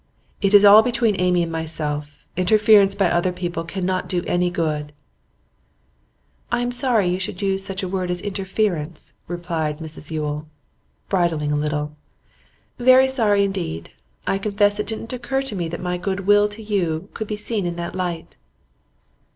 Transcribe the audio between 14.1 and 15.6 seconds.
I confess it didn't occur to